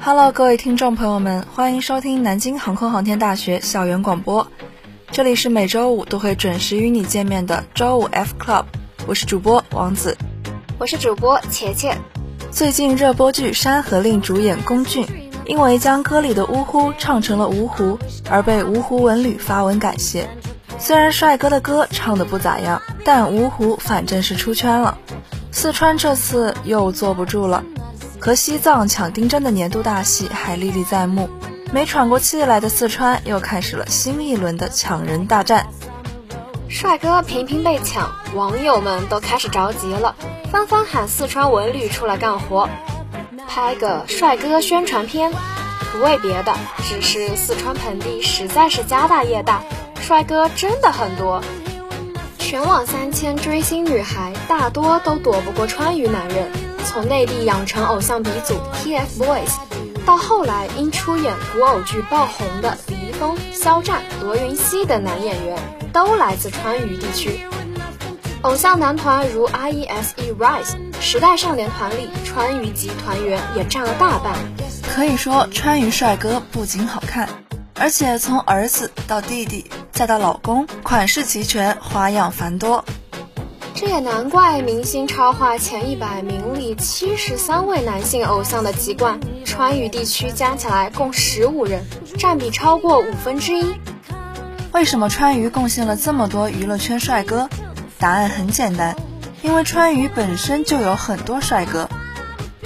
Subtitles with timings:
[0.00, 4.46] Hello，各位听众朋友们，欢迎收听南京航空航天大学校园广播。
[5.10, 8.64] 这里是每周五都会准时与你见面的周五 F Club，
[9.06, 10.16] 我是主播王子，
[10.78, 11.94] 我是主播茄茄。
[12.50, 15.04] 最近热播剧《山河令》主演龚俊，
[15.44, 17.98] 因为将歌里的呜呼唱成了芜湖，
[18.30, 20.28] 而被芜湖文旅发文感谢。
[20.78, 24.96] 虽然帅哥的歌唱的不咋样，但芜湖反正是出圈了。
[25.50, 27.64] 四川这次又坐不住了。
[28.20, 31.28] 和西藏抢丁真的年度大戏还历历在目，
[31.72, 35.66] 没喘过气来的四川又开始了新一轮的抢人大战。
[36.68, 40.14] 帅哥频频被抢，网友们都开始着急了，
[40.50, 42.68] 纷纷喊四川文旅出来干活，
[43.46, 45.32] 拍个帅哥宣传片。
[45.92, 49.62] 不为别的，只是四川盆地实在是家大业大，
[50.00, 51.42] 帅哥真的很多。
[52.38, 56.65] 全网三千追星女孩，大多都躲不过川渝男人。
[56.86, 59.50] 从内地养成偶像鼻祖 TFBOYS，
[60.06, 65.58] 到后来因出演古偶剧爆红的李易峰、肖战、罗云熙等男演员，
[65.92, 67.40] 都来自川渝地区。
[68.42, 70.32] 偶像男团如 I.E.S.E.
[70.38, 74.34] Rise、时代少年团里，川渝籍团员也占了大半。
[74.94, 77.28] 可以说，川渝帅哥不仅好看，
[77.74, 82.84] 而且从儿子到弟弟再到老公，款式齐全，花样繁多。
[83.78, 91.84] 这也难怪明星超话前一百名里七十三位男性偶像的籍贯，川渝地区加起来共十五人，
[92.18, 93.74] 占比超过五分之一。
[94.72, 97.50] 为什么川渝贡献了这么多娱乐圈帅哥？
[97.98, 98.96] 答案很简单，
[99.42, 101.86] 因为川渝本身就有很多帅哥。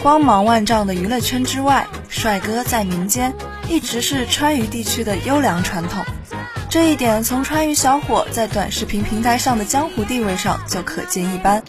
[0.01, 3.35] 光芒万丈的娱乐圈之外，帅哥在民间
[3.69, 6.05] 一直是川渝地区的优良传统。
[6.71, 11.65] 这一点从川渝小伙在短视频平台上的江湖地位上就可见一斑。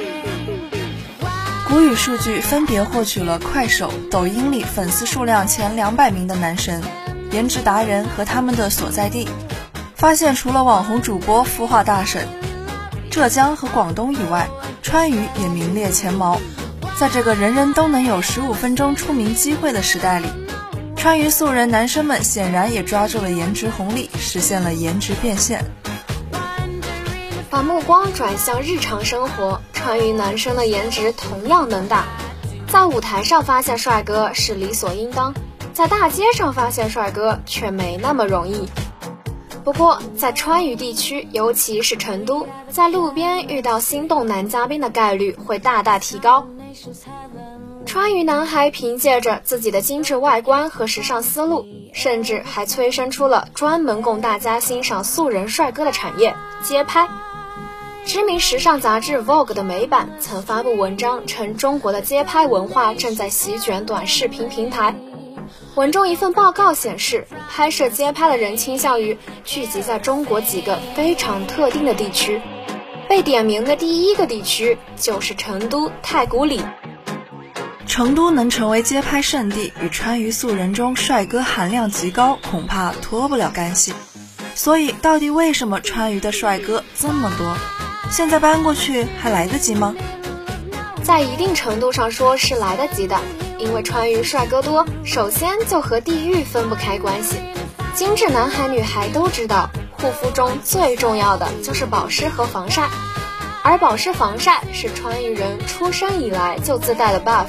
[1.68, 6.84] 谷雨数据分别获取了快手、抖音里粉丝数量前两百名的男神、
[7.32, 9.28] 颜值达人和他们的所在地，
[9.96, 12.22] 发现除了网红主播、孵化大省
[13.10, 14.48] 浙江和广东以外，
[14.84, 16.40] 川渝也名列前茅。
[17.00, 20.28] 在这个人人都能有十五分钟出名机会的时代里。
[21.02, 25.66] 川渝素人男生们显然也抓住了颜值红利，实现了颜值变现。
[27.50, 32.06] 把目光转向日常生活，川渝男生的颜值同样能打。
[32.68, 35.34] 在舞台上发现帅哥是理所应当，
[35.74, 38.70] 在大街上发现帅哥却没那么容易。
[39.64, 46.46] 不过在川渝地区，尤其是成都，在路边遇到心动男嘉宾的概率会大大提高。
[47.86, 57.08] 川渝男孩凭借着自己的精致外观和时尚思路，甚至还催生出了专门供大家欣赏素人帅哥的产业——街拍。
[58.06, 64.96] 知名时尚杂志《Vogue》的美版曾发布文章称，中国的街拍文化正在席卷短视频平台。
[65.76, 72.42] 文中一份报告显示，拍摄街拍的人倾向于聚集在中国几个非常特定的地区，
[73.10, 76.62] 被点名的第一个地区就是成都太古里。
[77.92, 83.94] 成都能成为街拍圣地，与川渝素人中帅哥含量极高，恐怕脱不了干系。
[84.56, 87.54] 所以，到底为什么川渝的帅哥这么多？
[88.10, 89.94] 现在搬过去还来得及吗？
[91.04, 93.20] 在一定程度上说是来得及的，
[93.58, 97.42] 因为川渝帅哥多，首先就和地域分不开关系。
[97.94, 102.88] 精致男孩女孩都知道，护肤中最重要的就是保湿和防晒，
[103.64, 107.48] 而保湿防晒是川渝人出生以来就自带的 buff。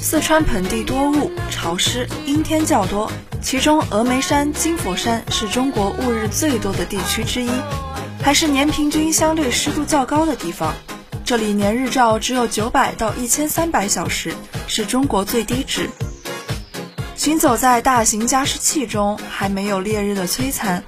[0.00, 3.10] 四川盆地多雾、潮湿，阴天较多，
[3.42, 7.50] 其中峨眉山、金佛山是中国雾日最多的地区之一，
[8.22, 10.74] 还是年平均相对湿度较高的地方。
[11.24, 14.32] 这里年日照只有九百到一千三百小时，
[14.66, 15.90] 是中国最低值。
[17.16, 20.84] 行走在大型加湿器中，还没有烈日的摧残，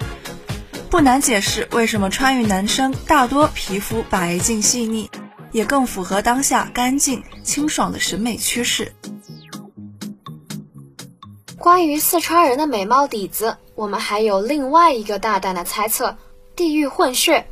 [0.89, 5.11] 不难解释为什么川渝男生大多皮肤白净细腻。
[5.53, 8.93] 也更符合当下干净清爽的审美趋势。
[11.59, 16.17] 关于四川人的美貌底子，我们还有另外一个大胆的猜测：
[16.57, 17.47] 地域混血。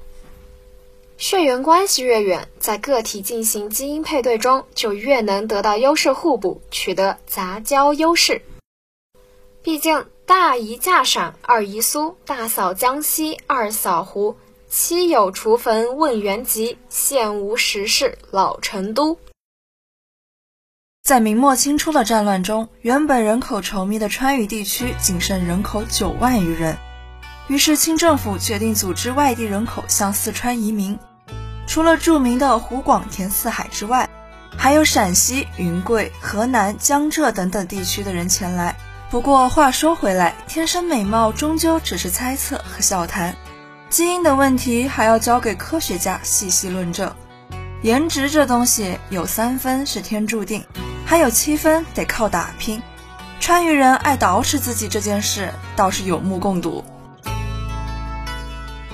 [1.19, 8.41] 血缘关系越远，在个体进行基因配对中，就越能得到优势互补，取得杂交优势。
[9.63, 14.37] 毕竟大姨嫁陕，二姨苏，大嫂江西，二嫂湖。
[14.71, 19.19] 妻有厨坟问原籍，现无实事老成都。
[21.03, 26.77] 在明末清初的战乱中，原本人口稠密的川渝地区仅剩人口九万余人，
[27.49, 30.99] 于是清政府决定组织外地人口向四川移民。
[31.67, 34.11] 除了著名的湖广填四海之外，
[34.55, 38.77] 还有陕西、云贵、河南、江浙等等地区的人前来。
[39.11, 43.35] 不过话说回来，天生美貌终究只是猜测和笑谈，
[43.91, 47.15] 基因的问题还要交给科学家细细论证。
[47.83, 50.65] 颜值这东西有三分是天注定，
[51.07, 52.83] 还有七分得靠打拼。
[53.41, 56.85] 川渝人爱捯饬自己这件事倒是有目共睹。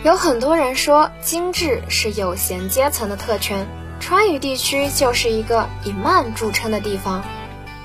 [0.04, 3.66] 有很多人说精致是有闲阶层的特权，
[4.00, 7.24] 川渝地区就是一个以慢著称的地方。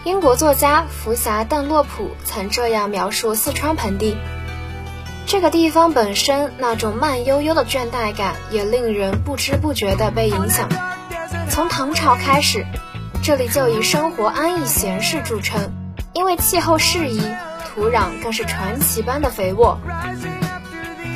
[0.04, 4.18] 英国作家福霞·邓洛普曾这样描述四川盆地：
[5.30, 10.68] 这个地方本身那种慢悠悠的倦怠感，也令人不知不觉地被影响。
[11.52, 12.66] 从唐朝开始，
[13.22, 15.72] 这里就以生活安逸闲适著称，
[16.14, 17.22] 因为气候适宜，
[17.76, 19.80] 土壤更是传奇般的肥沃。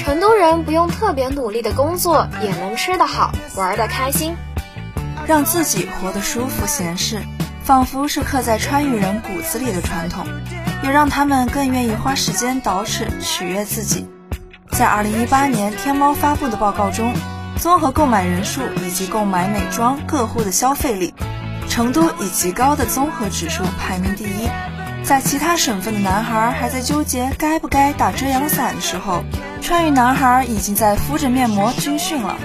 [0.05, 4.35] 成都人不用特别努力的工作，也能吃得好，玩得开心，
[5.25, 7.17] 让自己活得舒服闲适，
[7.63, 10.25] 仿佛是刻在川渝人骨子里的传统，
[10.83, 14.05] 也让他们更愿意花时间捯饬取悦自己。
[14.71, 17.13] 在二零一八年天猫发布的报告中，
[17.57, 21.13] 综合购买人数以及购买美妆各户的消费力，
[21.69, 24.49] 成都以极高的综合指数排名第一。
[25.03, 29.23] 在其他省份的男孩还在纠结该不该打遮阳伞的时候，
[29.61, 32.35] 川渝男孩已经在敷着面膜军训了。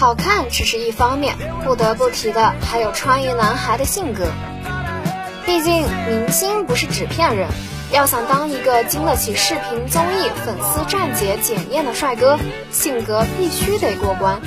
[0.00, 4.24] 好看只是一方面，不得不提的还有川渝男孩的性格。
[5.44, 7.46] 毕竟明星不是纸片人，
[7.92, 12.38] 要想当一个经得起视频综艺粉丝站姐检验的帅哥，
[12.70, 14.40] 性格必须得过关。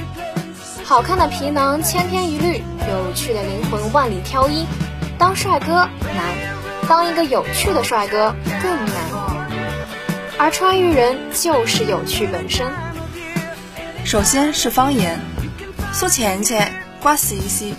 [0.83, 4.65] 好看的皮囊千篇一律，有趣的灵魂万里挑一，
[5.19, 6.87] 当帅哥难。
[6.89, 8.33] 当一个有趣的帅哥
[8.63, 8.95] 更难，
[10.39, 12.73] 而川渝人就是有趣本身。
[14.03, 15.17] 首先是方言，
[15.93, 17.75] 苏钱钱，瓜西西。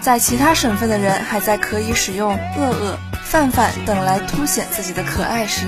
[0.00, 5.66] 在其他省份的人还在可以使用恶恶、范范等来凸显自己的可爱时，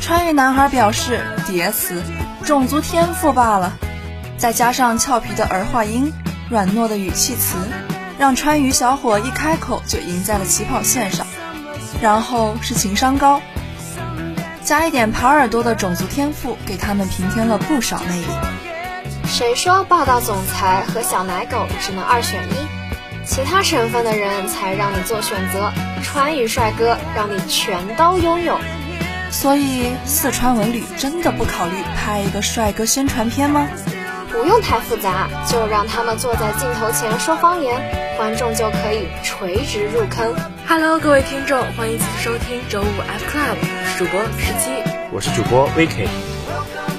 [0.00, 2.02] 川渝男孩表示叠词，
[2.42, 3.74] 种族天赋罢了。
[4.38, 6.10] 再加上俏皮的儿化音、
[6.48, 7.58] 软糯的语气词，
[8.18, 11.26] 让川渝小伙一开口就赢在了起跑线上。
[12.00, 13.42] 然后是情商高，
[14.64, 18.26] 加一点耙耳朵的种族天赋，给他们平添了不少魅力。
[19.26, 23.26] 谁说霸道总裁和小奶狗只能二选一？
[23.26, 28.58] 其他省份的人才让你做选择，川渝帅哥让你全都拥有。
[29.30, 33.66] 所以四川文旅真的不考虑拍一个帅哥宣传片吗？
[34.30, 37.80] 不用太复杂，就让他们坐在镜头前说方言，
[38.16, 40.34] 观众就可以垂直入坑。
[40.68, 44.70] Hello，各位听众，欢迎继续收听周五 F Club，我是主播十七，
[45.12, 46.35] 我是主播 VK。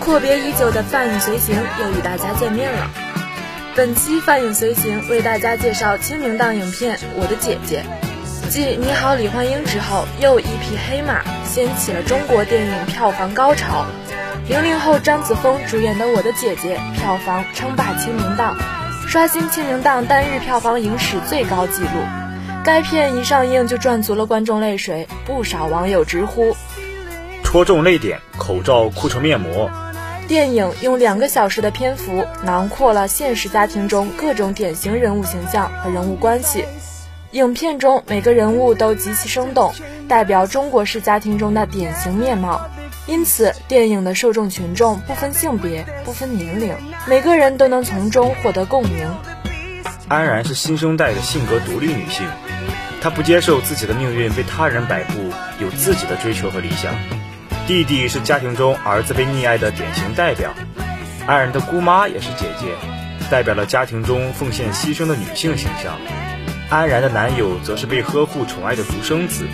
[0.07, 2.89] 阔别已久的泛影随行又与大家见面了。
[3.75, 7.83] 本期泛影随行为大家介绍清明档影片《我的姐姐》，
[8.49, 13.85] 继《你好，李焕英》之后，又一匹黑马掀起了中国电影票房高潮。
[14.47, 18.55] 零零后张子枫主演的《我的姐姐》票房称霸清明档，
[19.09, 21.89] 刷新清明档单日票房影史最高纪录。
[22.63, 26.55] 该片一上映就赚足了观众泪水，不少网友直呼
[27.43, 29.69] 戳中泪点，口罩哭成面膜。
[30.27, 36.65] 电影用两个小时的篇幅囊括了现实家庭中各种典型人物形象和人物关系。
[37.31, 39.73] 影片中每个人物都极其生动，
[40.09, 42.69] 代表中国式家庭中的典型面貌。
[43.05, 49.09] 因此，电影的受众群众不分性别、不分年龄，每个人都能从中获得共鸣。
[50.09, 52.27] 安然是新生代的性格独立女性，
[53.01, 55.13] 她不接受自己的命运被他人摆布，
[55.61, 56.93] 有自己的追求和理想。
[57.67, 60.53] 弟弟是家庭中儿子被溺爱的典型代表，
[61.27, 62.73] 安然的姑妈也是姐姐，
[63.29, 65.99] 代表了家庭中奉献牺牲的女性形象。
[66.69, 69.45] 安然的男友则是被呵护宠爱的独生子。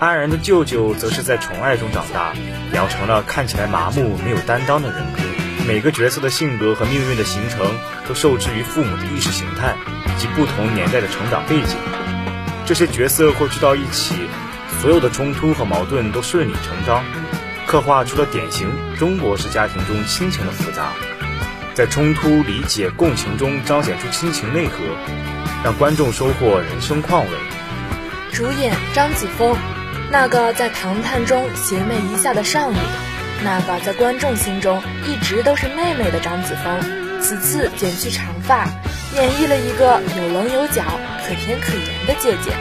[0.00, 2.32] 安然的舅舅则是在宠爱中长大，
[2.72, 5.20] 养成了看起来麻木、没有担当的人格。
[5.68, 7.66] 每个角色的性格和命运的形成，
[8.08, 11.76] 都受制于父母的意识形态以及不同年代的成长背景。
[12.64, 14.14] 这些角色汇聚到一起，
[14.80, 17.04] 所有的冲突和矛盾都顺理成章，
[17.66, 20.92] 刻画出了典型中国式家庭中亲情的复杂，
[21.74, 24.76] 在冲突、理解、共情中彰显出亲情内核，
[25.64, 27.30] 让观众收获人生况味。
[28.32, 29.56] 主演张子枫。
[30.10, 32.76] 那个在唐探中邪魅一笑的少女，
[33.42, 38.68] 那个在观众心中一直都是妹妹的张子枫，此次剪去长发，
[39.16, 40.84] 演绎了一个有棱有角、
[41.26, 42.52] 可甜可盐的姐姐。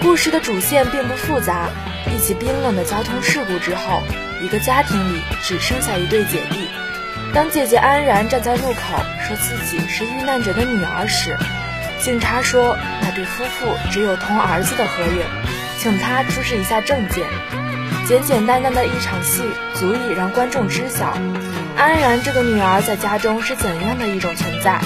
[0.00, 1.70] 故事的主线并不复杂，
[2.14, 4.02] 一起冰冷的交通事故之后，
[4.40, 6.68] 一个家庭里只剩下一对姐弟。
[7.34, 11.36] 当姐姐安然站在路口说自己是遇难者的女儿时，
[12.00, 15.22] 警察说那对夫妇只有同儿子的合影，
[15.78, 17.26] 请他出示一下证件。
[18.06, 19.42] 简简单单的一场戏，
[19.74, 21.18] 足以让观众知晓
[21.76, 24.80] 安然这个女儿在家中是怎样的一种存在。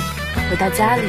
[0.48, 1.02] 回到家里，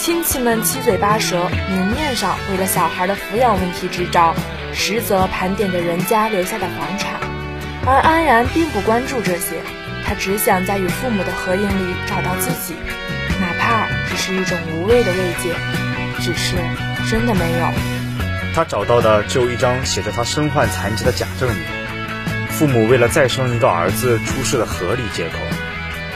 [0.00, 4.34] 亲戚们七嘴八舌，明面上为了小孩的抚养问题支招，
[4.72, 7.21] 实则盘点着人家留下的房产。
[7.84, 9.56] 而安然并不关注这些，
[10.04, 12.74] 她只想在与父母的合影里找到自己，
[13.40, 15.54] 哪怕只是一种无谓的慰藉。
[16.20, 16.54] 只是
[17.10, 17.66] 真的没有。
[18.54, 21.64] 他找到的只有一张写着他身患残疾的假证明。
[22.50, 25.38] 父母为了再生一个儿子出示了合理借口。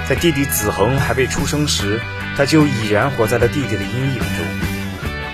[0.08, 2.00] 在弟弟子恒还未出生时，
[2.36, 4.46] 他就已然活在了弟弟的阴影中。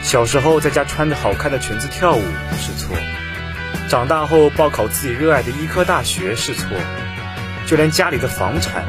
[0.02, 2.22] 小时候在家穿着好看的裙子跳舞
[2.56, 2.96] 是错，
[3.92, 6.66] 长大后报考自己热爱的医科大学是错，
[7.66, 8.86] 就连家里的房产，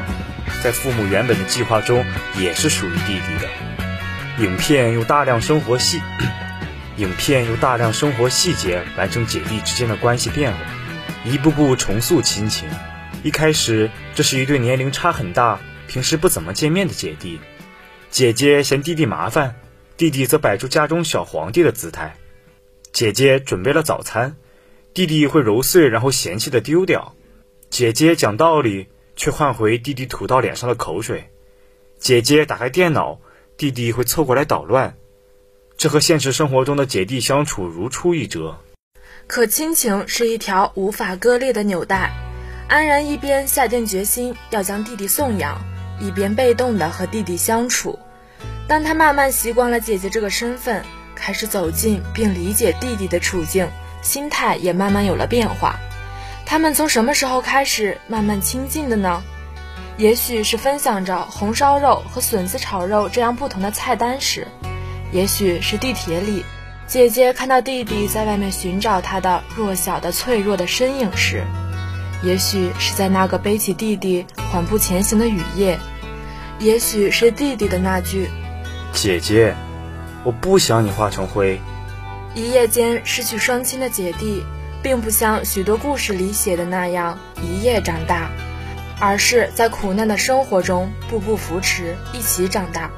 [0.62, 2.02] 在父母原本的计划中
[2.38, 4.42] 也是属于弟弟的。
[4.42, 6.00] 影片用大量生活细。
[6.96, 10.58] 影片用大量生活细节完成姐弟之间的关系变化，
[11.26, 12.66] 一步步重塑亲情。
[13.22, 17.40] 一开始，这是一对年龄差很大、平时不怎么见面的姐弟。
[18.08, 19.56] 姐姐嫌弟弟麻烦，
[19.98, 22.14] 弟弟则摆出家中小皇帝的姿态。
[22.90, 24.36] 姐姐准备了早餐，
[24.94, 27.16] 弟弟会揉碎然后嫌弃的丢掉。
[27.68, 28.86] 姐姐讲道理，
[29.16, 31.30] 却换回弟弟吐到脸上的口水。
[31.98, 33.18] 姐姐打开电脑，
[33.56, 34.94] 弟弟会凑过来捣乱。
[35.76, 38.56] 这和现实生活中的姐弟相处如出一辙，
[39.26, 42.12] 可亲情是一条无法割裂的纽带。
[42.68, 45.60] 安然一边下定决心要将弟弟送养，
[46.00, 47.98] 一边被动的和弟弟相处。
[48.68, 50.84] 当他慢慢习惯了姐姐这个身份，
[51.16, 53.68] 开始走近并理解弟弟的处境，
[54.04, 55.74] 心态也慢慢有了变化。
[56.46, 59.22] 他们从什么时候开始慢慢亲近的呢？
[59.96, 64.46] 也许是分享着红烧肉和笋子炒肉这样不同的菜单时。
[65.10, 66.44] 也许是地铁里，
[66.86, 71.44] 姐姐看到弟弟在外面寻找他的弱小的、脆弱的身影时；
[72.22, 75.78] 也许是在那个背起弟弟缓步前行的雨夜；
[76.58, 78.28] 也许是弟弟的那句
[78.92, 79.54] ：“姐姐，
[80.24, 81.60] 我不想你化成灰。”
[82.34, 84.44] 一夜间失去双亲的姐弟，
[84.82, 88.30] 并不像许多故事里写的那样一夜长大，
[88.98, 92.90] 而是在苦难的生活中步步扶持，一起长大。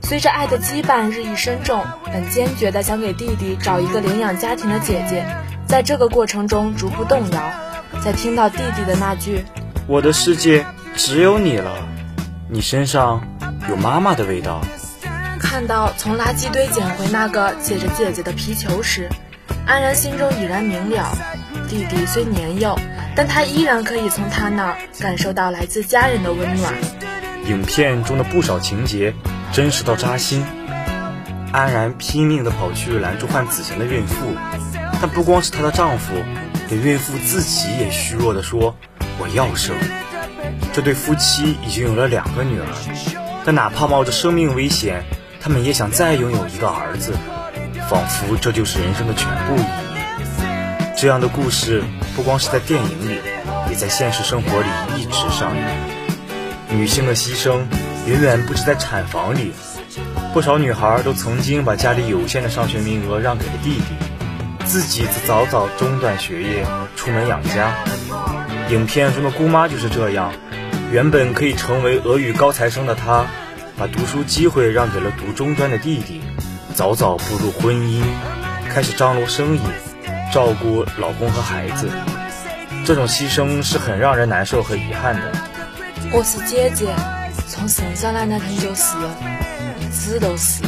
[0.00, 5.26] 随着爱的羁绊日益深重，本坚决的想给弟弟找一个领养家庭的姐姐，
[5.66, 7.52] 在这个过程中逐步动摇。
[8.04, 9.44] 在听到弟弟的那句
[9.88, 10.64] “我的世界
[10.96, 11.88] 只有你了，
[12.48, 13.26] 你身上
[13.68, 14.60] 有妈妈的味道”，
[15.56, 19.08] 看到从垃圾堆捡回那个写着姐姐的皮球时，
[19.66, 21.16] 安然心中已然明了：
[21.66, 22.78] 弟弟虽年幼，
[23.16, 26.74] 但他依然可以从他那儿感受到来自家人的温暖。
[27.46, 29.14] 影片中的不少情节。
[29.50, 30.44] 真实到扎心，
[31.52, 34.26] 安然拼命地跑去拦住患子痫的孕妇，
[35.00, 36.12] 但不光是她的丈夫，
[36.68, 38.76] 连孕妇自己也虚弱地说
[39.18, 39.74] ：“我要生。”
[40.74, 42.66] 这对夫妻已经有了两个女儿，
[43.46, 45.02] 但哪怕冒着生命危险，
[45.46, 47.12] 他们也想再拥有一个儿子，
[47.88, 50.96] 仿佛这就是人生的全部意义。
[50.96, 51.84] 这样的故事
[52.16, 53.20] 不光是在电影里，
[53.70, 54.66] 也在现实生活里
[54.98, 55.78] 一直上演。
[56.68, 57.60] 女性的牺牲。
[58.08, 59.52] 远远不止在产房里，
[60.32, 67.72] 不少女孩都曾经把家里有限的上学名额让给了弟弟，自己则早早中断学业，出门养家。
[68.70, 70.32] 影片中的姑妈就是这样，
[70.90, 73.26] 原本可以成为俄语高材生的她，
[73.78, 76.22] 把读书机会让给了读中专的弟弟，
[76.74, 78.02] 早早步入婚姻，
[78.70, 79.60] 开始张罗生意，
[80.32, 81.90] 照顾老公和孩子。
[82.86, 85.32] 这种牺牲是很让人难受和遗憾的。
[86.10, 86.94] 我是姐姐。
[87.48, 88.96] 从生下来那天就是，
[89.78, 90.62] 一直都是。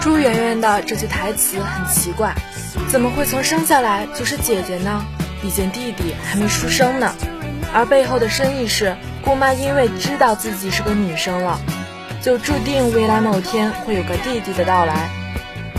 [0.00, 2.34] 朱媛媛的这句台词很奇怪，
[2.88, 5.04] 怎么会从生下来就是姐姐呢？
[5.42, 7.14] 毕竟弟弟还没出生呢。
[7.74, 11.60] 而背后的深意是，姑妈因为知道自己是个女生了，
[12.24, 15.10] 就注定未来某天会有个弟弟的到来。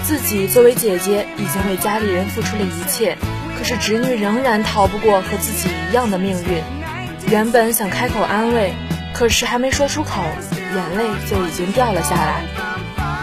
[0.04, 3.18] 自己作为姐姐，已经为家里人付出了一切，
[3.58, 6.62] 可是侄女仍然逃不过和自己一样的命运。
[7.32, 8.72] 原本想开口安慰。
[9.12, 10.22] 可是还没说出口，
[10.75, 12.44] 眼泪就已经掉了下来。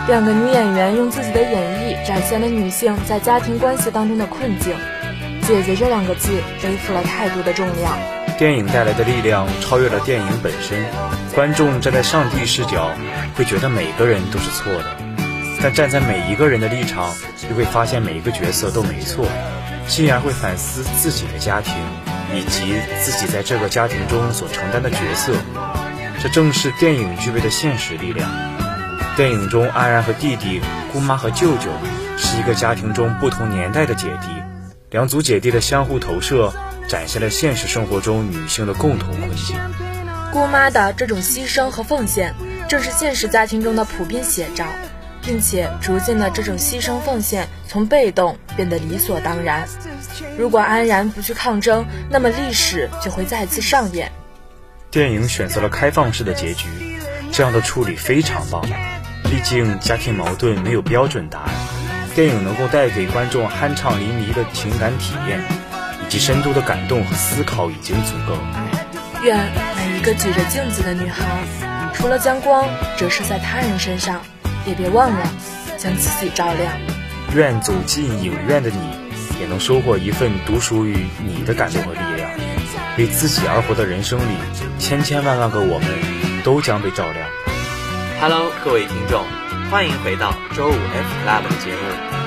[0.09, 4.75] 两个女演员用自己的演绎展现了女性在家庭关系当中的困境。
[5.43, 6.31] 姐姐这两个字
[6.63, 7.97] 背负了太多的重量。
[8.39, 10.83] 电影带来的力量超越了电影本身。
[11.35, 12.91] 观众站在上帝视角，
[13.35, 14.85] 会觉得每个人都是错的；
[15.63, 17.15] 但站在每一个人的立场，
[17.49, 19.27] 又会发现每一个角色都没错，
[19.89, 21.73] 进而会反思自己的家庭，
[22.35, 25.33] 以及自己在这个家庭中所承担的角色。
[26.23, 28.29] 这正是电影具备的现实力量。
[29.17, 30.61] 电影中，安然和弟弟、
[30.93, 31.71] 姑妈和舅舅
[32.19, 34.29] 是一个家庭中不同年代的姐弟，
[34.91, 36.53] 两组姐弟的相互投射，
[36.89, 39.57] 展现了现实生活中女性的共同困境。
[40.33, 42.35] 姑妈的这种牺牲和奉献，
[42.67, 44.65] 正是现实家庭中的普遍写照，
[45.21, 49.69] 并且逐渐的这种牺牲奉献从被动变得理所当然。
[50.39, 54.11] 如果安然不去抗争，那么历史就会再次上演。
[54.91, 56.67] 电影选择了开放式的结局，
[57.31, 58.65] 这样的处理非常棒。
[59.25, 61.51] 毕竟家庭矛盾没有标准答案，
[62.15, 65.41] 电影能够带给观众酣畅淋漓的情感体验，
[66.07, 68.37] 以及深度的感动和思考已经足够。
[69.23, 69.39] 愿
[69.77, 71.25] 每一个举着镜子的女孩，
[71.95, 74.21] 除了将光折射在他人身上，
[74.67, 75.21] 也别忘了
[75.79, 76.73] 将自己照亮。
[77.33, 78.79] 愿走进影院的你，
[79.41, 82.29] 也能收获一份独属于你的感动和力量。
[82.99, 84.37] 为自己而活的人生里，
[84.81, 85.89] 千千万万个我们，
[86.43, 87.29] 都将被照亮。
[88.21, 89.25] Hello，各位听众，
[89.71, 91.79] 欢迎回到周五 F Club 的节目，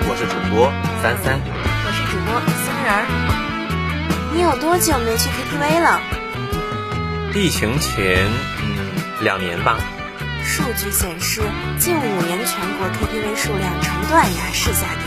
[0.08, 0.72] 我是主播
[1.04, 3.04] 三三，我是主播松仁儿。
[4.34, 6.00] 你有多久没去 KTV 了？
[7.36, 8.26] 疫情前，
[8.64, 8.88] 嗯，
[9.22, 9.78] 两年吧。
[10.46, 11.42] 数据显示，
[11.78, 15.04] 近五年全国 KTV 数量呈断崖式下跌。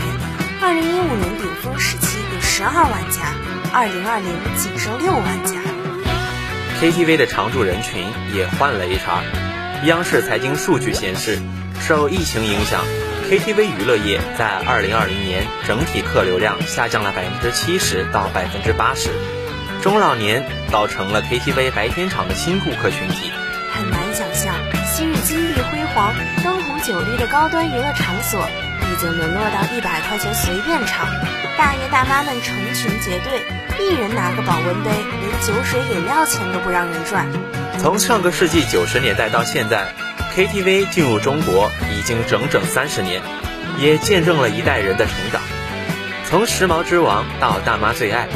[0.61, 3.33] 二零一五年顶峰时期有十二万家，
[3.73, 5.55] 二零二零仅剩六万家。
[6.79, 9.23] KTV 的常住人群也换了一茬。
[9.85, 11.39] 央视财经数据显示，
[11.81, 12.85] 受疫情影响
[13.27, 19.09] ，KTV 娱乐业在二零二零年整体客流量下降了百分之七十到百分之八十。
[19.81, 23.31] 中老年倒成了 KTV 白天场的新顾客群体，
[23.71, 24.53] 很难想象，
[24.85, 31.07] 昔日金碧辉煌、灯红酒绿的高端娱乐场所，已经沦落到一百块钱随便唱，
[31.57, 33.41] 大爷大妈们成群结队，
[33.79, 37.25] 一人拿个保温杯，连酒水饮料钱都不让人赚。
[37.77, 39.87] 从上个世纪九十年代到现在
[40.35, 43.21] ，KTV 进入中国已经整整三十年，
[43.77, 45.41] 也见证了一代人的成长。
[46.25, 48.27] 从时髦之王到大妈最爱。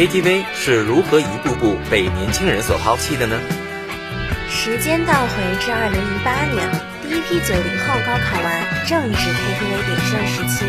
[0.00, 3.36] KTV 是如何一步步被年轻人所抛弃的呢？
[4.48, 6.64] 时间倒回至二零零八年，
[7.04, 8.48] 第一批九零后高考完，
[8.88, 10.64] 正值 KTV 鼎盛时期。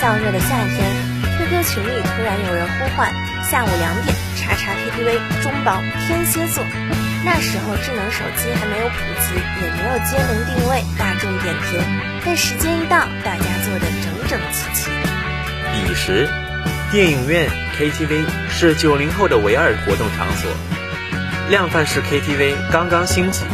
[0.00, 0.80] 燥热的夏天
[1.36, 3.12] ，QQ 群里突然有人呼唤
[3.44, 5.76] ：“下午两点，查查 KTV 中宝
[6.08, 6.64] 天蝎座。”
[7.20, 11.76] 那时候智能手机还没有普及，也没有接龙定位、大众点评，
[12.24, 14.88] 但时间一到，大家坐得整整齐齐。
[15.84, 16.26] 彼时。
[16.90, 17.48] 电影院
[17.78, 20.50] KTV 是九零后的唯二活动场所，
[21.48, 23.44] 量贩式 KTV 刚刚兴起，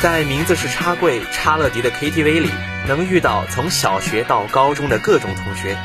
[0.00, 2.50] 在名字是插柜插乐迪的 KTV 里，
[2.88, 5.76] 能遇到从小学到高中的各种同学。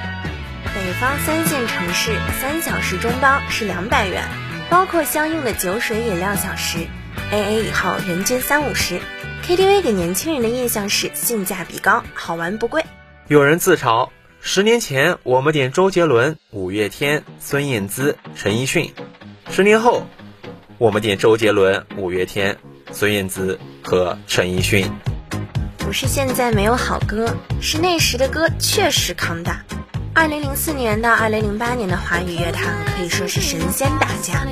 [0.73, 4.23] 北方三线城市三小时中包是两百元，
[4.69, 6.77] 包括相应的酒水饮料小时
[7.29, 9.01] ，AA 以后人均三五十。
[9.45, 12.85] KTV 给年轻人的印象是性价比高，好玩不贵。
[13.27, 14.11] 有人自嘲。
[14.43, 18.87] 十年前，我们点周杰伦、五月天、孙燕姿、陈奕迅；
[19.51, 20.07] 十年后，
[20.79, 22.57] 我们点周杰伦、五月天、
[22.91, 24.91] 孙燕姿和陈奕迅。
[25.77, 29.63] 不是现在没有好歌，是那时的歌确实扛打。
[30.13, 34.45] 二零零四年到二零零八年的华语乐坛可以说是神仙打架，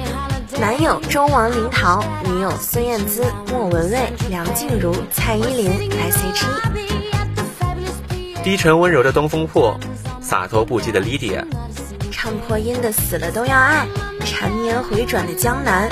[0.62, 6.69] 男友周王林涛，女友孙燕姿、莫文蔚、梁静茹、蔡依林、S.H.E。
[8.50, 9.80] 低沉温柔的东风破，
[10.20, 11.46] 洒脱不羁的 Lydia，
[12.10, 13.86] 唱破音的死了都要爱，
[14.26, 15.88] 缠绵回转的江南，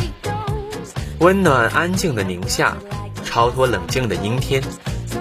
[1.20, 2.76] 温暖安静的宁夏，
[3.24, 4.60] 超脱冷静的阴天，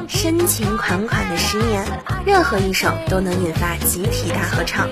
[0.09, 1.85] 深情款款的十年，
[2.25, 4.89] 任何一首都能引发集体大合唱。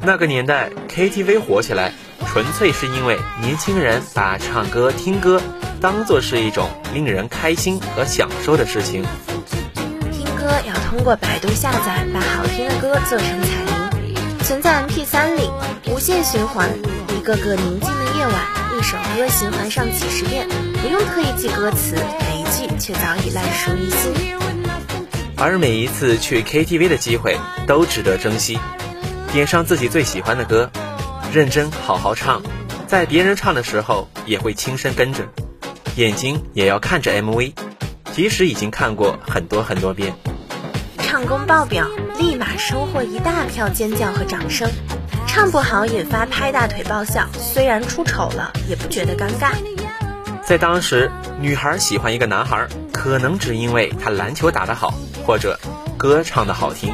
[0.00, 1.92] 那个年代 KTV 火起来，
[2.26, 5.40] 纯粹是因为年轻人把唱歌听歌
[5.80, 9.04] 当做是一种令人开心和享受的事情。
[10.92, 15.50] 通过百度下载，把好听的歌做成彩铃，存在 MP3 里，
[15.90, 16.68] 无限循环。
[17.16, 18.44] 一个个宁静的夜晚，
[18.78, 20.46] 一首歌循环上几十遍，
[20.82, 24.36] 不用特意记歌词，每一句却早已烂熟于心。
[25.38, 28.58] 而每一次去 KTV 的机会都值得珍惜，
[29.32, 30.70] 点上自己最喜欢的歌，
[31.32, 32.42] 认真好好唱，
[32.86, 35.26] 在别人唱的时候也会轻声跟着，
[35.96, 37.54] 眼睛也要看着 MV，
[38.12, 40.12] 即使已经看过很多很多遍。
[41.22, 41.86] 唱功爆表，
[42.18, 44.68] 立马收获一大票尖叫和掌声。
[45.24, 49.52] 唱不好引发拍大腿爆笑，虽然出丑了，也不觉得尴尬。
[50.44, 51.08] 在当时，
[51.38, 55.56] 女孩喜欢一个男孩，可能只因为他篮球打得好，或者
[55.96, 56.92] 歌唱得好听。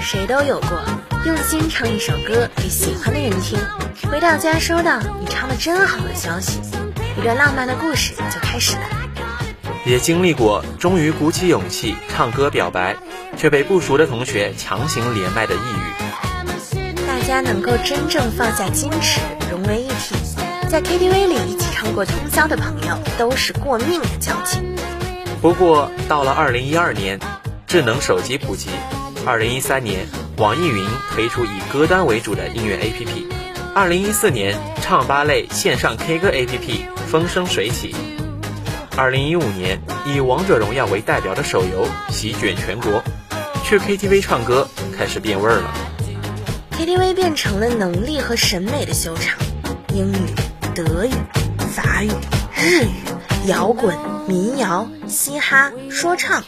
[0.00, 0.82] 谁都有过，
[1.24, 3.56] 用心唱一首歌给喜欢的人听，
[4.10, 6.58] 回到家收到你唱的真好的消息，
[7.16, 8.93] 一段浪漫的故事就开始了。
[9.86, 12.96] 也经历过终于鼓起勇气唱歌表白，
[13.36, 17.06] 却被不熟的同学强行连麦的抑郁。
[17.06, 19.20] 大家能够真正放下矜持，
[19.50, 20.14] 融为一体，
[20.70, 24.74] 在 KTV 里一起唱过通宵的朋友，都是过命的交情。
[25.42, 27.20] 不过到了二零一二年，
[27.66, 28.68] 智能手机普及；
[29.26, 30.06] 二零一三年，
[30.38, 33.26] 网易云推出以歌单为主的音乐 APP；
[33.74, 37.94] 二零一四年，唱吧类线上 K 歌 APP 风生水起；
[38.96, 43.02] 二零一五年，以王者荣耀为代表的手游席卷全国，
[43.64, 45.74] 去 KTV 唱歌开始变味儿了。
[46.78, 49.36] KTV 变成了能力和审美的秀场，
[49.92, 50.16] 英语、
[50.76, 51.10] 德语、
[51.72, 52.10] 法语、
[52.56, 53.96] 日语、摇滚。
[54.28, 56.44] 民谣、嘻哈、说唱，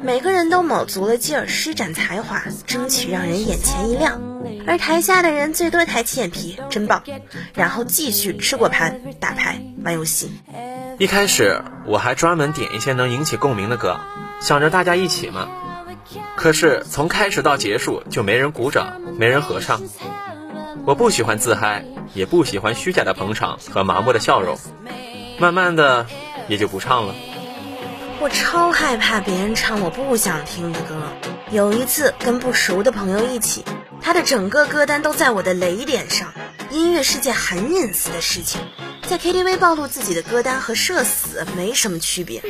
[0.00, 4.22] 每个人都卯足了劲儿施展才华，争取让人眼前一亮。
[4.66, 7.02] 而台下的人最多抬起眼皮，真棒，
[7.54, 10.30] 然后继续吃果盘、打牌、玩游戏。
[10.98, 14.00] 一开始我还专门点一些能引起共鸣的歌，
[14.40, 15.48] 想着大家一起嘛。
[16.36, 19.80] 可是从开始到结束就没人鼓掌，没人合唱。
[20.84, 21.84] 我不喜欢自嗨，
[22.14, 24.58] 也不喜欢虚假的捧场和麻木的笑容。
[25.38, 26.06] 慢慢的。
[26.48, 27.14] 也就不唱了。
[28.20, 31.02] 我超害怕别人唱我不想听的歌。
[31.50, 33.66] 有一次跟不熟的朋友一起，
[34.00, 36.32] 他的整个歌单都在我的雷点上。
[36.70, 38.62] 音乐是件很隐私的事情，
[39.08, 42.42] 在 KTV 暴露自己的歌单和社死没什么区别。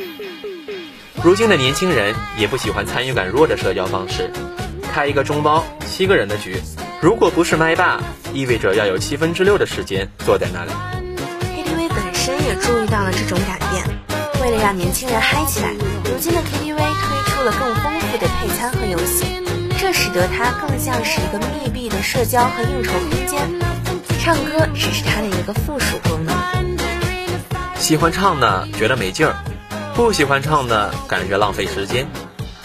[1.23, 4.29] 如今的年轻人也不喜欢参与感弱的社交方式，
[4.91, 6.61] 开一个中包七个人的局，
[7.01, 8.01] 如果不是麦霸，
[8.33, 10.71] 意味着要有七分之六的时间坐在那里。
[11.55, 13.85] KTV 本身也注意到了这种改变，
[14.41, 15.71] 为了让年轻人嗨起来，
[16.03, 19.23] 如今的 KTV 推出了更丰富的配餐和游戏，
[19.79, 23.47] 这使得它更像是一个密闭的社交和应酬空间。
[24.21, 26.35] 唱歌只是它的一个附属功能。
[27.79, 29.35] 喜欢唱的觉得没劲儿，
[29.95, 32.05] 不喜欢唱的感觉浪费时间，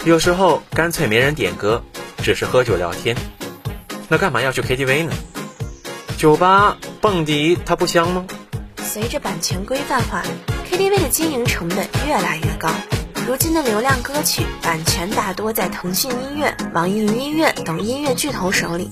[0.03, 1.81] 有时候干脆没人点歌，
[2.21, 3.15] 只是喝酒聊天。
[4.07, 5.13] 那干嘛要去 KTV 呢？
[6.17, 8.25] 酒吧蹦迪它不香吗？
[8.83, 10.21] 随着版权规范化
[10.69, 12.69] ，KTV 的经营成本越来越高。
[13.27, 18.91] 如今的流量歌曲版权大多在腾讯音乐、网易云音乐等音乐巨头手里，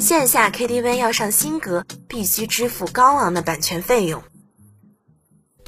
[0.00, 4.22] 线下 KTV 要上新歌，必须支付高昂的版权费用。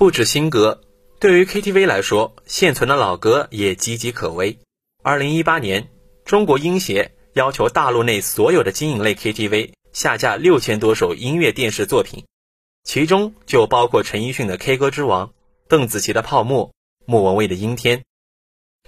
[0.01, 0.81] 不止新歌，
[1.19, 4.59] 对于 KTV 来说，现存的老歌也岌岌可危。
[5.03, 5.91] 二零一八年，
[6.25, 12.25] 中国音协要求大陆内所有的经营类 KTV 下架六千多首音乐电视作品。
[12.83, 15.27] 其中就包括陈奕迅的《K 歌之王》，
[15.69, 16.69] 邓紫棋的《泡沫》，
[17.05, 17.99] 莫文蔚的《阴天》。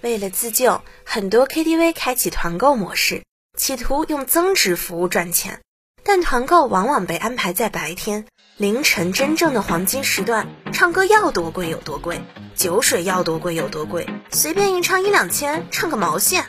[0.01, 3.21] 为了自救，很多 KTV 开启团购模式，
[3.55, 5.61] 企图用增值服务赚钱。
[6.03, 8.25] 但团购往往被安排在白天
[8.57, 12.21] 凌晨真正的黄金时段，唱歌要多贵有多贵，
[12.53, 16.45] 酒水要多贵有多贵，随便一唱一两千，唱个毛线！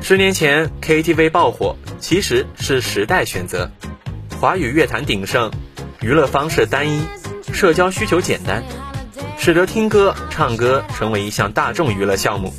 [0.00, 3.70] 十年前 KTV 爆火，其实是时代选择，
[4.40, 5.50] 华语乐坛鼎盛。
[6.00, 7.02] 娱乐方式单一，
[7.52, 8.64] 社交需求简单，
[9.36, 12.54] 使得听歌、唱歌成为一项大众娱乐项目。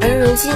[0.00, 0.50] 而如今，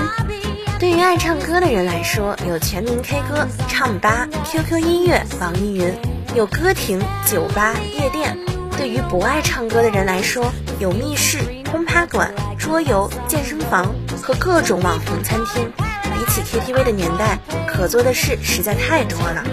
[0.79, 5.93] 对于爱唱歌的人来说，有全民 K 歌、唱吧、QQ 音乐、网易云，
[6.37, 8.33] 有歌厅、酒吧、夜店；
[8.77, 11.39] 对于不爱唱歌的人来说，有密室、
[11.73, 15.69] 轰趴馆、桌游、健身房和各种网红餐厅。
[16.15, 17.37] 比起 KTV 的年代，
[17.67, 19.45] 可做的事实在太多了。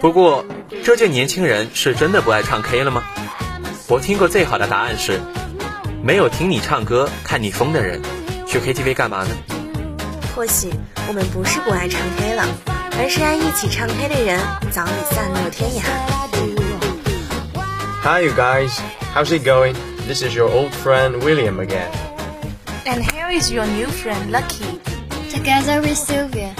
[0.00, 0.44] 不过，
[0.82, 3.04] 这届年轻人是真的不爱唱 K 了吗？
[3.86, 5.20] 我听过最好的答案是：
[6.02, 8.02] 没有听你唱歌看你疯的人，
[8.44, 9.30] 去 KTV 干嘛呢？
[10.35, 10.69] 或许
[11.07, 12.43] 我们不是不爱唱 K 了，
[12.97, 14.39] 而是爱一起唱 K 的人
[14.71, 15.81] 早已散落天涯。
[18.03, 18.71] Hi, you guys.
[19.15, 19.75] How's it going?
[20.07, 21.89] This is your old friend William again.
[22.85, 24.79] And here is your new friend Lucky.
[25.31, 26.53] Together with Sylvia.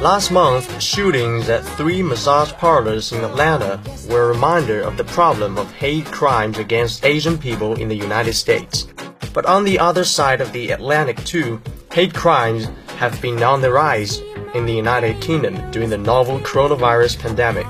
[0.00, 5.58] Last month, shootings at three massage parlors in Atlanta were a reminder of the problem
[5.58, 8.86] of hate crimes against Asian people in the United States.
[9.34, 11.60] But on the other side of the Atlantic too,
[11.92, 14.19] hate crimes have been on the rise
[14.53, 17.67] in the United Kingdom during the novel coronavirus pandemic.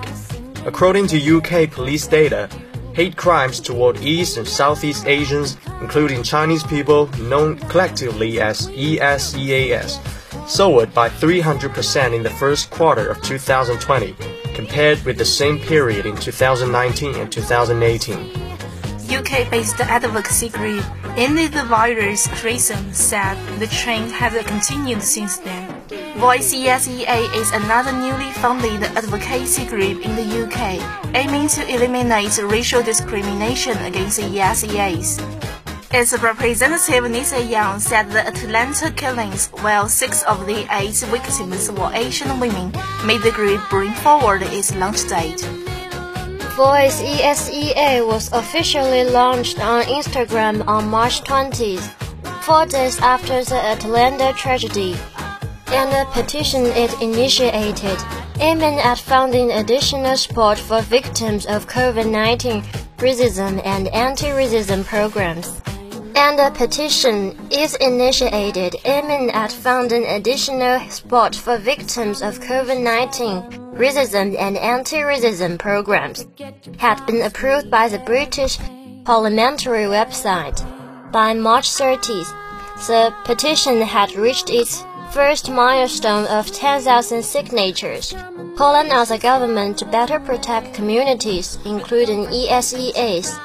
[0.65, 2.49] According to UK police data,
[2.93, 9.99] hate crimes toward East and Southeast Asians, including Chinese people known collectively as ESEAS,
[10.47, 14.15] soared by 300% in the first quarter of 2020,
[14.53, 18.45] compared with the same period in 2019 and 2018.
[19.09, 20.83] UK-based advocacy group
[21.17, 25.71] Ended the Virus Threesome said the trend has continued since then.
[26.19, 30.83] Voice ESEA is another newly founded advocacy group in the UK
[31.15, 35.23] aiming to eliminate racial discrimination against ESEAs.
[35.93, 41.91] Its representative Nisa Young said the Atlanta killings, while six of the eight victims were
[41.93, 42.73] Asian women,
[43.05, 45.47] made the group bring forward its launch date.
[46.55, 51.83] Voice ESEA was officially launched on Instagram on March 20th,
[52.43, 54.95] four days after the Atlanta tragedy
[55.67, 57.99] and a petition it initiated,
[58.39, 62.63] aiming at funding additional support for victims of COVID-19
[62.99, 65.61] racism and anti-racism programs.
[66.17, 74.39] And a petition is initiated aiming at funding additional support for victims of COVID-19 racism
[74.39, 76.25] and anti-racism programs.
[76.77, 78.57] Had been approved by the British
[79.03, 80.57] parliamentary website.
[81.11, 82.33] By March 30th,
[82.87, 88.13] the petition had reached its first milestone of 10,000 signatures,
[88.55, 93.37] calling on the government to better protect communities, including ESEAs,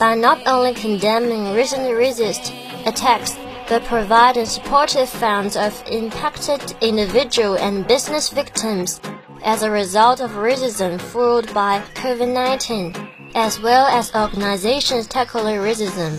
[0.00, 2.54] by not only condemning recent racist
[2.86, 3.36] attacks,
[3.68, 8.98] but providing supportive funds of impacted individual and business victims
[9.44, 16.12] as a result of racism fueled by COVID-19, as well as organizations tackling racism.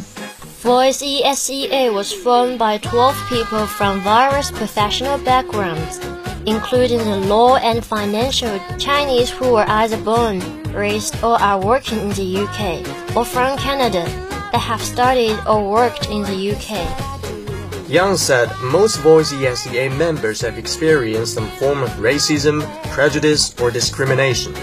[0.61, 5.99] Voice ESEA was formed by 12 people from various professional backgrounds,
[6.45, 10.39] including the law and financial Chinese who were either born,
[10.73, 14.03] raised, or are working in the UK, or from Canada
[14.51, 17.89] that have studied or worked in the UK.
[17.89, 24.53] Young said most Voice ESEA members have experienced some form of racism, prejudice, or discrimination.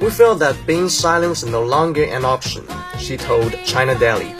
[0.00, 2.64] We felt that being silent was no longer an option,
[2.98, 4.34] she told China Daily.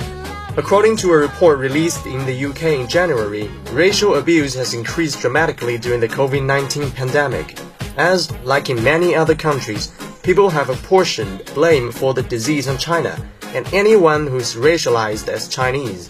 [0.56, 5.78] According to a report released in the UK in January, racial abuse has increased dramatically
[5.78, 7.58] during the COVID 19 pandemic,
[7.96, 13.18] as, like in many other countries, people have apportioned blame for the disease on China
[13.46, 16.08] and anyone who is racialized as Chinese.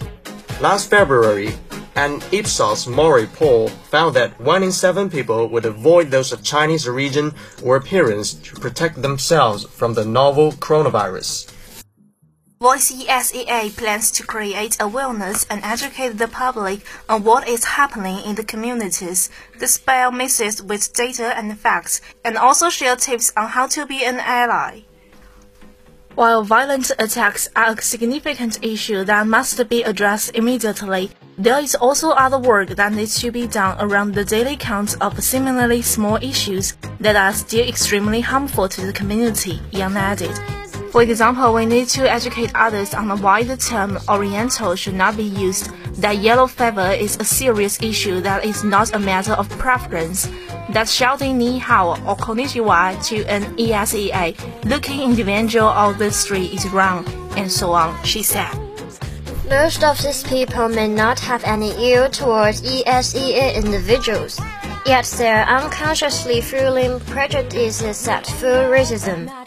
[0.61, 1.49] Last February,
[1.95, 6.87] an Ipsos Mori poll found that one in seven people would avoid those of Chinese
[6.87, 11.51] origin or appearance to protect themselves from the novel coronavirus.
[12.61, 18.35] Voice ESEA plans to create awareness and educate the public on what is happening in
[18.35, 23.85] the communities, dispel myths with data and facts, and also share tips on how to
[23.85, 24.83] be an ally.
[26.15, 32.11] While violent attacks are a significant issue that must be addressed immediately, there is also
[32.11, 36.77] other work that needs to be done around the daily count of similarly small issues
[37.01, 40.64] that are still extremely harmful to the community, Young added.
[40.95, 45.25] For example, we need to educate others on why the term Oriental should not be
[45.25, 50.31] used, that yellow fever is a serious issue that is not a matter of preference,
[50.69, 56.65] that shouting Ni Hao or Konnichiwa to an ESEA looking individual on the street is
[56.69, 57.05] wrong,
[57.35, 58.53] and so on, she said.
[59.49, 64.39] Most of these people may not have any ill towards ESEA individuals,
[64.85, 69.44] yet they are unconsciously fueling prejudices that fuel racism.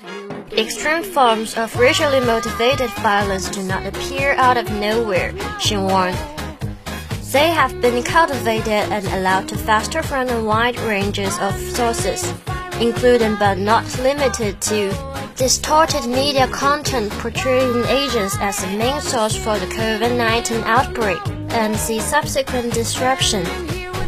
[0.58, 6.18] Extreme forms of racially motivated violence do not appear out of nowhere, she warned.
[7.30, 12.34] They have been cultivated and allowed to fester from a wide range of sources,
[12.80, 14.92] including but not limited to
[15.36, 22.00] distorted media content portraying Asians as the main source for the COVID-19 outbreak and the
[22.00, 23.44] subsequent disruption.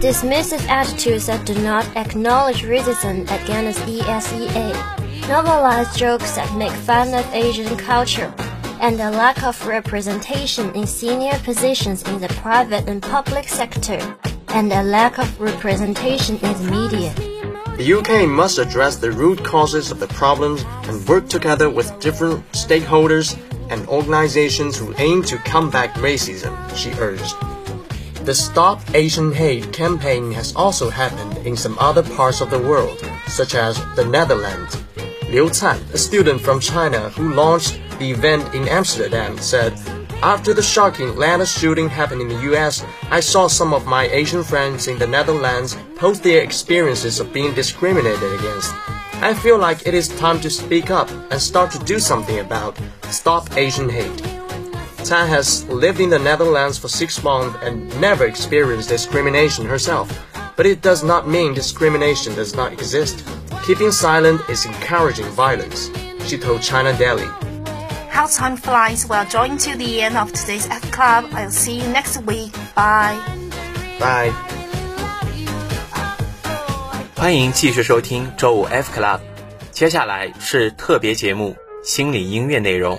[0.02, 4.99] Dismissive attitudes that do not acknowledge racism against ESEA
[5.30, 8.34] novelized jokes that make fun of Asian culture,
[8.80, 14.00] and a lack of representation in senior positions in the private and public sector,
[14.48, 17.14] and a lack of representation in the media.
[17.76, 22.44] The UK must address the root causes of the problems and work together with different
[22.50, 23.38] stakeholders
[23.70, 27.36] and organizations who aim to combat racism, she urged.
[28.26, 32.98] The Stop Asian Hate campaign has also happened in some other parts of the world,
[33.28, 34.76] such as the Netherlands.
[35.30, 39.72] Liu Can, a student from China who launched the event in Amsterdam, said,
[40.22, 44.42] After the shocking Atlanta shooting happened in the US, I saw some of my Asian
[44.42, 48.74] friends in the Netherlands post their experiences of being discriminated against.
[49.22, 52.76] I feel like it is time to speak up and start to do something about
[53.10, 54.18] Stop Asian Hate.
[55.04, 60.10] Tan has lived in the Netherlands for six months and never experienced discrimination herself,
[60.56, 63.24] but it does not mean discrimination does not exist.
[63.70, 65.92] Keeping silent is encouraging violence,
[66.26, 67.28] she told China Daily.
[68.10, 71.26] How time flies, we are drawing to the end of today's F Club.
[71.32, 72.50] I'll see you next week.
[72.74, 73.14] Bye.
[74.00, 74.32] Bye.
[77.14, 79.20] 欢迎继续收听周五 F Club，
[79.70, 81.54] 接下来是特别节目
[81.84, 82.98] 心理音乐内容。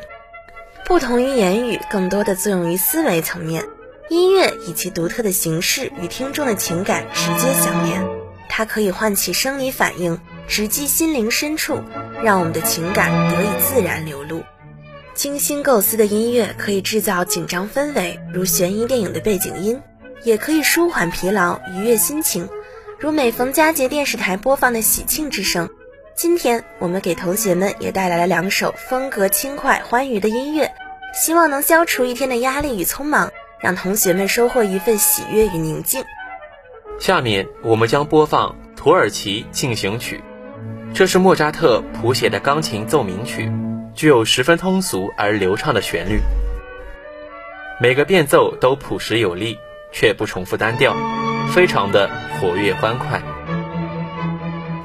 [0.85, 3.61] 不同于言语，更多的作用于思维层面。
[4.07, 8.01] 音乐以其独特的形式与听众的情感直接相连，
[8.47, 11.79] 它可以唤起生理反应，直击心灵深处，
[12.23, 14.43] 让我们的情感得以自然流露。
[15.13, 19.77] 精心构思的音乐可以制造紧张氛围，如悬疑电影的背景音；
[20.23, 22.47] 也可以舒缓疲劳，愉悦心情。
[22.97, 25.69] 如每逢佳节电视台播放的喜庆之声，
[26.15, 30.71] 今天我们给同学们也带来了两首风格轻快、欢愉的音乐，
[31.13, 36.03] 希望能消除一天的压力与匆忙，让同学们收获一份喜悦与宁静。
[36.99, 40.17] 下面我们将播放《土耳其进行曲》，
[40.93, 43.51] 这是莫扎特谱写的钢琴奏鸣曲，
[43.95, 46.19] 具有十分通俗而流畅的旋律，
[47.79, 49.57] 每个变奏都朴实有力，
[49.91, 50.95] 却不重复单调。
[51.53, 53.21] 非常的活跃欢快。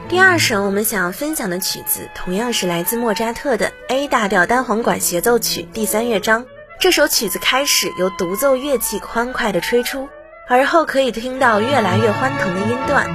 [0.09, 6.47] 第二首我们想要分享的曲子，同样是来自莫扎特的 A 大调单簧管协奏曲第三乐章。
[6.81, 10.09] 这首曲子开始由独奏乐器欢快的吹出，
[10.49, 13.07] 而后可以听到越来越欢腾的音段，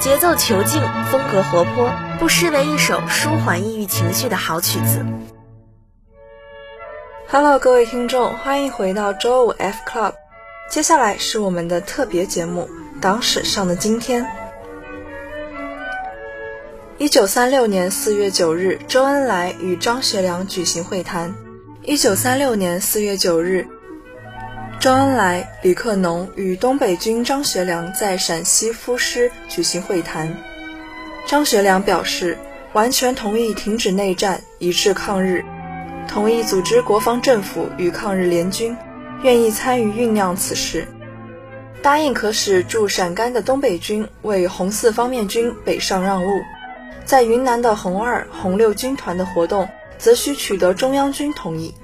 [0.00, 0.80] 节奏遒劲，
[1.10, 5.04] 风格活泼，不失为一首舒缓抑郁情绪的好曲子。
[7.28, 10.12] Hello，各位听众，欢迎回到周五 F Club，
[10.70, 12.68] 接下来是我们的特别节目。
[13.00, 14.24] 党史上的今天，
[16.98, 21.34] 一九三六年四月九日，周恩来与张学良举行会谈。
[21.82, 23.66] 一九三六年四月九日，
[24.80, 30.32] 周恩来、李克农与东北军张学良在陕西肤师举行会谈。
[31.26, 32.38] 张学良表示，
[32.74, 35.44] 完全同意停止内战，一致抗日，
[36.06, 38.76] 同意组织国防政府与抗日联军，
[39.24, 40.86] 愿意参与酝酿此事。
[41.82, 46.30] 答应可使驻陕甘的东北军为红四方面军北上让路，
[47.04, 51.74] 在云南的红二、红六军团的活动，则需取得中央军同意。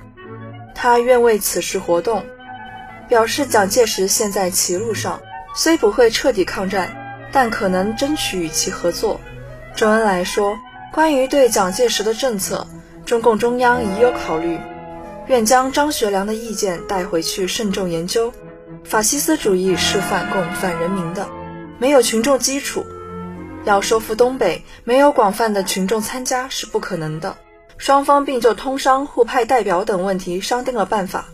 [0.76, 2.24] 他愿为此事活动，
[3.08, 5.20] 表示蒋介石现在歧路上，
[5.54, 6.94] 虽不会彻底抗战，
[7.32, 9.20] 但可能争取与其合作。
[9.76, 10.58] 周恩来说，
[10.92, 12.66] 关于对蒋介石的政策，
[13.04, 14.58] 中共中央已有考虑，
[15.26, 18.32] 愿将张学良的意见带回去慎重研究。
[18.84, 21.26] 法西斯主义是反共反人民的，
[21.78, 22.86] 没有群众基础，
[23.64, 27.36] 要收复东北，没有广泛的群众参加是不可能的。
[27.76, 31.26] 双方并就通商、互派代表等问题商定了办法。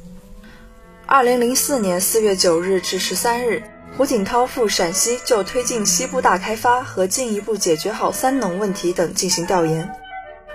[1.12, 3.64] 二零零四年四月九日至十三日，
[3.96, 9.90] 胡锦涛赴陕西就推进西部大开发和进一步解决好三农问题等进行调研。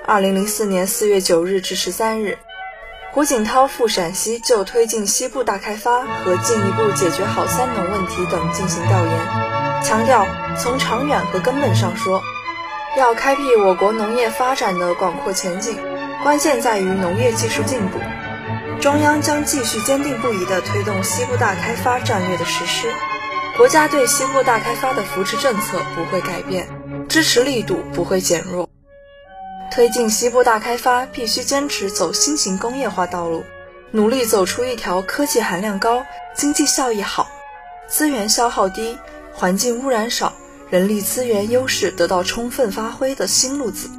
[0.07, 2.37] 二零零四年四月九日至十三日。
[3.11, 10.25] 胡锦涛赴陕西就推进西部大开发和进一步解决好三农问题等进行调研，强调
[10.57, 12.23] 从长远和根本上说，
[12.97, 15.77] 要开辟我国农业发展的广阔前景，
[16.23, 17.99] 关键在于农业技术进步。
[18.79, 22.87] 中央将继续坚定不移地推动西部大开发战略的实施，
[23.57, 26.67] 国家对西部大开发的扶持政策不会改变，
[27.09, 28.69] 支持力度不会减弱。
[29.71, 33.43] 推进西部大开发，必须坚持走新型工业化道路，
[33.91, 37.27] 努力走出一条科技含量高、经济效益好、
[37.87, 38.97] 资源消耗低、
[39.33, 40.31] 环境污染少、
[40.69, 43.89] 人力资源优势得到充分发挥的新路子。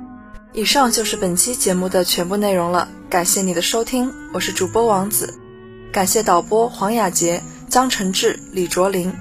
[0.57, 5.35] 以上就是本期节目的全部内容了，感谢你的收听，我是主播王子，
[5.93, 9.13] 感谢导播黄雅洁、江承志、李卓林。